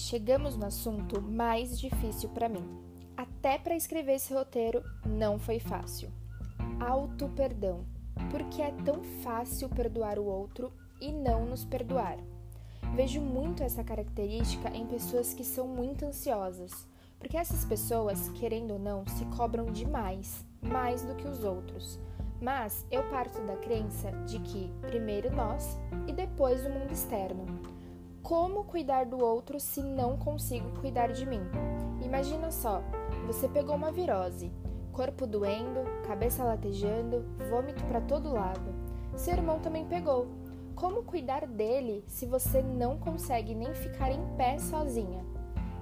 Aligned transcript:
chegamos 0.00 0.56
no 0.56 0.66
assunto 0.66 1.20
mais 1.20 1.78
difícil 1.78 2.30
para 2.30 2.48
mim. 2.48 2.66
Até 3.16 3.58
para 3.58 3.76
escrever 3.76 4.14
esse 4.14 4.32
roteiro 4.32 4.82
não 5.04 5.38
foi 5.38 5.60
fácil. 5.60 6.10
Auto 6.80 7.28
perdão. 7.28 7.84
Por 8.30 8.42
que 8.44 8.62
é 8.62 8.70
tão 8.84 9.02
fácil 9.22 9.68
perdoar 9.68 10.18
o 10.18 10.24
outro 10.24 10.72
e 11.00 11.12
não 11.12 11.44
nos 11.44 11.64
perdoar? 11.64 12.18
Vejo 12.94 13.20
muito 13.20 13.62
essa 13.62 13.84
característica 13.84 14.70
em 14.70 14.86
pessoas 14.86 15.32
que 15.34 15.44
são 15.44 15.68
muito 15.68 16.04
ansiosas, 16.04 16.88
porque 17.18 17.36
essas 17.36 17.64
pessoas, 17.64 18.30
querendo 18.30 18.72
ou 18.72 18.78
não, 18.78 19.06
se 19.06 19.24
cobram 19.36 19.66
demais, 19.66 20.44
mais 20.62 21.02
do 21.02 21.14
que 21.14 21.28
os 21.28 21.44
outros. 21.44 22.00
Mas 22.40 22.86
eu 22.90 23.02
parto 23.10 23.40
da 23.42 23.56
crença 23.56 24.10
de 24.26 24.38
que 24.40 24.72
primeiro 24.80 25.34
nós 25.34 25.78
e 26.06 26.12
depois 26.12 26.64
o 26.64 26.70
mundo 26.70 26.90
externo. 26.90 27.44
Como 28.22 28.64
cuidar 28.64 29.06
do 29.06 29.18
outro 29.18 29.58
se 29.58 29.82
não 29.82 30.16
consigo 30.16 30.70
cuidar 30.80 31.08
de 31.08 31.26
mim? 31.26 31.40
Imagina 32.04 32.50
só, 32.50 32.82
você 33.26 33.48
pegou 33.48 33.74
uma 33.74 33.90
virose, 33.90 34.52
corpo 34.92 35.26
doendo, 35.26 35.80
cabeça 36.06 36.44
latejando, 36.44 37.24
vômito 37.48 37.82
para 37.84 38.00
todo 38.00 38.32
lado. 38.32 38.74
Seu 39.16 39.34
irmão 39.34 39.58
também 39.58 39.86
pegou. 39.86 40.28
Como 40.76 41.02
cuidar 41.02 41.46
dele 41.46 42.04
se 42.06 42.26
você 42.26 42.62
não 42.62 42.98
consegue 42.98 43.54
nem 43.54 43.74
ficar 43.74 44.12
em 44.12 44.36
pé 44.36 44.58
sozinha? 44.58 45.24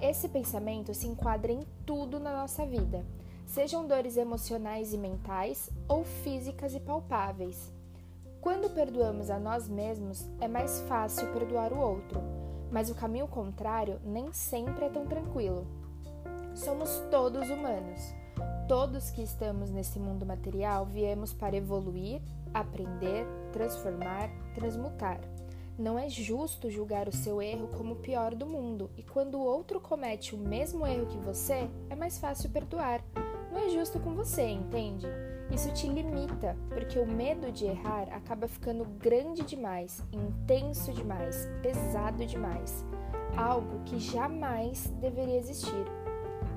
Esse 0.00 0.28
pensamento 0.28 0.94
se 0.94 1.06
enquadra 1.06 1.52
em 1.52 1.60
tudo 1.84 2.18
na 2.18 2.32
nossa 2.32 2.64
vida, 2.64 3.04
sejam 3.44 3.86
dores 3.86 4.16
emocionais 4.16 4.94
e 4.94 4.98
mentais 4.98 5.68
ou 5.86 6.04
físicas 6.04 6.74
e 6.74 6.80
palpáveis. 6.80 7.70
Quando 8.40 8.70
perdoamos 8.70 9.28
a 9.28 9.38
nós 9.38 9.68
mesmos, 9.68 10.26
é 10.40 10.48
mais 10.48 10.80
fácil 10.88 11.30
perdoar 11.30 11.74
o 11.74 11.78
outro, 11.78 12.22
mas 12.72 12.88
o 12.88 12.94
caminho 12.94 13.28
contrário 13.28 14.00
nem 14.02 14.32
sempre 14.32 14.86
é 14.86 14.88
tão 14.88 15.06
tranquilo. 15.06 15.66
Somos 16.54 16.88
todos 17.10 17.50
humanos. 17.50 18.00
Todos 18.66 19.10
que 19.10 19.22
estamos 19.22 19.70
nesse 19.70 19.98
mundo 19.98 20.24
material 20.24 20.86
viemos 20.86 21.34
para 21.34 21.56
evoluir, 21.56 22.22
aprender, 22.54 23.26
transformar, 23.52 24.30
transmutar. 24.54 25.20
Não 25.78 25.98
é 25.98 26.08
justo 26.08 26.70
julgar 26.70 27.08
o 27.08 27.16
seu 27.16 27.42
erro 27.42 27.68
como 27.76 27.92
o 27.92 28.00
pior 28.00 28.34
do 28.34 28.46
mundo, 28.46 28.90
e 28.96 29.02
quando 29.02 29.34
o 29.34 29.44
outro 29.44 29.80
comete 29.80 30.34
o 30.34 30.38
mesmo 30.38 30.86
erro 30.86 31.06
que 31.06 31.18
você, 31.18 31.68
é 31.90 31.94
mais 31.94 32.18
fácil 32.18 32.48
perdoar. 32.48 33.04
Não 33.50 33.58
é 33.58 33.68
justo 33.70 33.98
com 33.98 34.14
você, 34.14 34.42
entende? 34.42 35.06
Isso 35.50 35.72
te 35.72 35.88
limita, 35.88 36.56
porque 36.68 36.98
o 36.98 37.06
medo 37.06 37.50
de 37.50 37.66
errar 37.66 38.08
acaba 38.12 38.46
ficando 38.46 38.84
grande 38.84 39.42
demais, 39.42 40.04
intenso 40.12 40.92
demais, 40.92 41.48
pesado 41.60 42.24
demais, 42.24 42.84
algo 43.36 43.82
que 43.84 43.98
jamais 43.98 44.86
deveria 45.00 45.36
existir. 45.36 45.84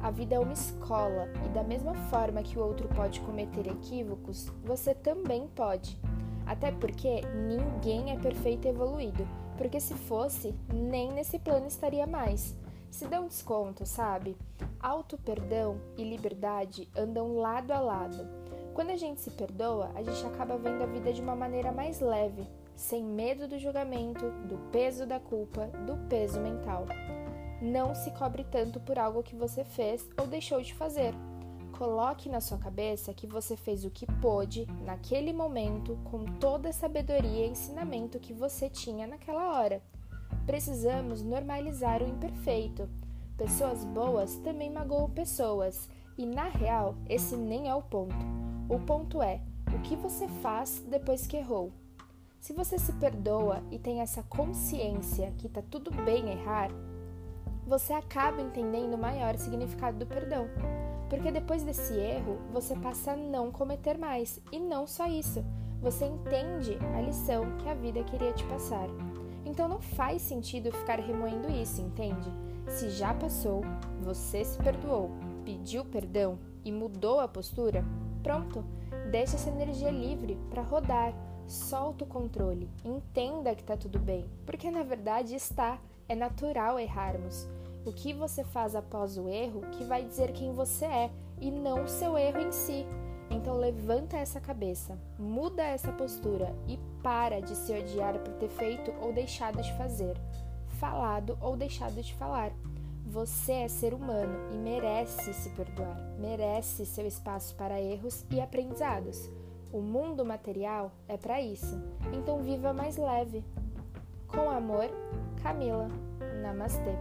A 0.00 0.10
vida 0.10 0.36
é 0.36 0.38
uma 0.38 0.54
escola 0.54 1.28
e, 1.44 1.48
da 1.50 1.62
mesma 1.62 1.92
forma 2.08 2.42
que 2.42 2.58
o 2.58 2.62
outro 2.62 2.88
pode 2.88 3.20
cometer 3.20 3.66
equívocos, 3.66 4.50
você 4.64 4.94
também 4.94 5.46
pode. 5.48 6.00
Até 6.46 6.72
porque 6.72 7.20
ninguém 7.46 8.12
é 8.12 8.16
perfeito 8.16 8.66
e 8.66 8.70
evoluído, 8.70 9.28
porque 9.58 9.80
se 9.80 9.92
fosse, 9.92 10.54
nem 10.72 11.12
nesse 11.12 11.38
plano 11.38 11.66
estaria 11.66 12.06
mais. 12.06 12.56
Se 12.98 13.06
um 13.16 13.28
desconto, 13.28 13.86
sabe? 13.86 14.36
Auto-perdão 14.80 15.80
e 15.96 16.02
liberdade 16.02 16.88
andam 16.96 17.36
lado 17.36 17.70
a 17.70 17.78
lado. 17.78 18.26
Quando 18.74 18.90
a 18.90 18.96
gente 18.96 19.20
se 19.20 19.30
perdoa, 19.30 19.92
a 19.94 20.02
gente 20.02 20.26
acaba 20.26 20.58
vendo 20.58 20.82
a 20.82 20.86
vida 20.86 21.12
de 21.12 21.22
uma 21.22 21.36
maneira 21.36 21.70
mais 21.70 22.00
leve, 22.00 22.44
sem 22.74 23.04
medo 23.04 23.46
do 23.46 23.56
julgamento, 23.56 24.28
do 24.48 24.58
peso 24.72 25.06
da 25.06 25.20
culpa, 25.20 25.68
do 25.86 25.96
peso 26.08 26.40
mental. 26.40 26.86
Não 27.62 27.94
se 27.94 28.10
cobre 28.10 28.42
tanto 28.42 28.80
por 28.80 28.98
algo 28.98 29.22
que 29.22 29.36
você 29.36 29.62
fez 29.62 30.04
ou 30.20 30.26
deixou 30.26 30.60
de 30.60 30.74
fazer. 30.74 31.14
Coloque 31.78 32.28
na 32.28 32.40
sua 32.40 32.58
cabeça 32.58 33.14
que 33.14 33.28
você 33.28 33.56
fez 33.56 33.84
o 33.84 33.90
que 33.90 34.06
pôde 34.20 34.66
naquele 34.84 35.32
momento 35.32 35.96
com 36.10 36.24
toda 36.40 36.70
a 36.70 36.72
sabedoria 36.72 37.46
e 37.46 37.50
ensinamento 37.50 38.18
que 38.18 38.32
você 38.32 38.68
tinha 38.68 39.06
naquela 39.06 39.56
hora. 39.56 39.80
Precisamos 40.48 41.22
normalizar 41.22 42.02
o 42.02 42.08
imperfeito. 42.08 42.88
Pessoas 43.36 43.84
boas 43.84 44.36
também 44.36 44.72
magoam 44.72 45.10
pessoas, 45.10 45.90
e 46.16 46.24
na 46.24 46.44
real, 46.44 46.94
esse 47.06 47.36
nem 47.36 47.68
é 47.68 47.74
o 47.74 47.82
ponto. 47.82 48.16
O 48.66 48.80
ponto 48.80 49.20
é: 49.20 49.42
o 49.76 49.78
que 49.80 49.94
você 49.94 50.26
faz 50.40 50.82
depois 50.88 51.26
que 51.26 51.36
errou? 51.36 51.70
Se 52.40 52.54
você 52.54 52.78
se 52.78 52.94
perdoa 52.94 53.62
e 53.70 53.78
tem 53.78 54.00
essa 54.00 54.22
consciência 54.22 55.34
que 55.36 55.50
tá 55.50 55.60
tudo 55.70 55.90
bem 55.90 56.30
errar, 56.30 56.70
você 57.66 57.92
acaba 57.92 58.40
entendendo 58.40 58.94
o 58.94 58.98
maior 58.98 59.36
significado 59.36 59.98
do 59.98 60.06
perdão. 60.06 60.46
Porque 61.10 61.30
depois 61.30 61.62
desse 61.62 61.92
erro, 61.92 62.38
você 62.54 62.74
passa 62.74 63.12
a 63.12 63.16
não 63.16 63.52
cometer 63.52 63.98
mais. 63.98 64.40
E 64.50 64.58
não 64.58 64.86
só 64.86 65.06
isso, 65.08 65.44
você 65.82 66.06
entende 66.06 66.78
a 66.96 67.02
lição 67.02 67.54
que 67.58 67.68
a 67.68 67.74
vida 67.74 68.02
queria 68.04 68.32
te 68.32 68.44
passar. 68.46 68.88
Então 69.44 69.68
não 69.68 69.80
faz 69.80 70.22
sentido 70.22 70.72
ficar 70.72 70.98
remoendo 70.98 71.50
isso, 71.50 71.80
entende? 71.80 72.30
Se 72.68 72.90
já 72.90 73.14
passou, 73.14 73.62
você 74.00 74.44
se 74.44 74.58
perdoou, 74.58 75.10
pediu 75.44 75.84
perdão 75.84 76.38
e 76.64 76.70
mudou 76.70 77.20
a 77.20 77.28
postura, 77.28 77.84
Pronto, 78.22 78.64
deixa 79.10 79.36
essa 79.36 79.48
energia 79.48 79.90
livre 79.90 80.38
para 80.50 80.62
rodar. 80.62 81.14
Solta 81.46 82.04
o 82.04 82.06
controle, 82.06 82.68
entenda 82.84 83.54
que 83.54 83.62
está 83.62 83.74
tudo 83.74 83.98
bem, 83.98 84.28
porque 84.44 84.70
na 84.70 84.82
verdade 84.82 85.34
está, 85.34 85.78
é 86.06 86.14
natural 86.14 86.78
errarmos. 86.78 87.48
O 87.86 87.92
que 87.92 88.12
você 88.12 88.44
faz 88.44 88.76
após 88.76 89.16
o 89.16 89.30
erro 89.30 89.62
que 89.72 89.82
vai 89.82 90.04
dizer 90.04 90.32
quem 90.32 90.52
você 90.52 90.84
é 90.84 91.10
e 91.40 91.50
não 91.50 91.84
o 91.84 91.88
seu 91.88 92.18
erro 92.18 92.38
em 92.38 92.52
si. 92.52 92.84
Então 93.30 93.56
levanta 93.56 94.16
essa 94.16 94.40
cabeça, 94.40 94.98
muda 95.18 95.62
essa 95.62 95.92
postura 95.92 96.54
e 96.66 96.78
para 97.02 97.40
de 97.40 97.54
se 97.54 97.72
odiar 97.72 98.18
por 98.18 98.34
ter 98.34 98.48
feito 98.48 98.92
ou 99.00 99.12
deixado 99.12 99.60
de 99.62 99.72
fazer, 99.74 100.16
falado 100.78 101.36
ou 101.40 101.56
deixado 101.56 102.00
de 102.02 102.14
falar. 102.14 102.52
Você 103.06 103.52
é 103.52 103.68
ser 103.68 103.94
humano 103.94 104.52
e 104.52 104.56
merece 104.56 105.32
se 105.32 105.48
perdoar, 105.50 105.96
merece 106.18 106.84
seu 106.84 107.06
espaço 107.06 107.54
para 107.54 107.80
erros 107.80 108.24
e 108.30 108.40
aprendizados. 108.40 109.30
O 109.72 109.80
mundo 109.80 110.24
material 110.24 110.92
é 111.06 111.16
para 111.16 111.40
isso, 111.40 111.80
então 112.12 112.42
viva 112.42 112.72
mais 112.72 112.96
leve. 112.96 113.44
Com 114.26 114.50
amor, 114.50 114.90
Camila. 115.42 115.88
Namastê. 116.42 116.96